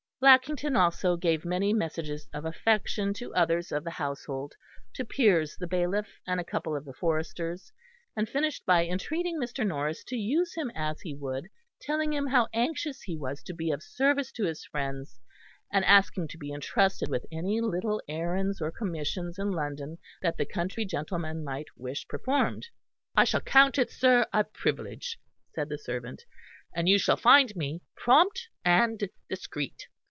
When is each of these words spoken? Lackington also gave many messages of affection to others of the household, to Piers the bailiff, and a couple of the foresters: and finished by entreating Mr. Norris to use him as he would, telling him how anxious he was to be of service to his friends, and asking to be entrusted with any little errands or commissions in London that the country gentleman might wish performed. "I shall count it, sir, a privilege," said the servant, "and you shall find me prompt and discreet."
Lackington 0.23 0.75
also 0.75 1.17
gave 1.17 1.45
many 1.45 1.73
messages 1.73 2.27
of 2.31 2.45
affection 2.45 3.11
to 3.15 3.33
others 3.33 3.71
of 3.71 3.83
the 3.83 3.89
household, 3.89 4.53
to 4.93 5.03
Piers 5.03 5.57
the 5.57 5.65
bailiff, 5.65 6.07
and 6.27 6.39
a 6.39 6.43
couple 6.43 6.75
of 6.75 6.85
the 6.85 6.93
foresters: 6.93 7.71
and 8.15 8.29
finished 8.29 8.63
by 8.63 8.85
entreating 8.85 9.39
Mr. 9.39 9.65
Norris 9.65 10.03
to 10.03 10.15
use 10.15 10.53
him 10.53 10.71
as 10.75 11.01
he 11.01 11.15
would, 11.15 11.47
telling 11.81 12.13
him 12.13 12.27
how 12.27 12.49
anxious 12.53 13.01
he 13.01 13.17
was 13.17 13.41
to 13.41 13.53
be 13.55 13.71
of 13.71 13.81
service 13.81 14.31
to 14.33 14.43
his 14.45 14.63
friends, 14.63 15.19
and 15.73 15.83
asking 15.85 16.27
to 16.27 16.37
be 16.37 16.51
entrusted 16.53 17.09
with 17.09 17.25
any 17.31 17.59
little 17.59 17.99
errands 18.07 18.61
or 18.61 18.69
commissions 18.69 19.39
in 19.39 19.49
London 19.49 19.97
that 20.21 20.37
the 20.37 20.45
country 20.45 20.85
gentleman 20.85 21.43
might 21.43 21.65
wish 21.75 22.07
performed. 22.07 22.67
"I 23.15 23.23
shall 23.23 23.41
count 23.41 23.79
it, 23.79 23.89
sir, 23.89 24.27
a 24.31 24.43
privilege," 24.43 25.17
said 25.55 25.67
the 25.69 25.79
servant, 25.79 26.25
"and 26.75 26.87
you 26.87 26.99
shall 26.99 27.17
find 27.17 27.55
me 27.55 27.81
prompt 27.97 28.49
and 28.63 29.01
discreet." 29.27 29.87